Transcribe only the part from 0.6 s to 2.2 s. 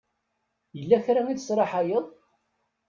Yella kra i tesraḥayeḍ?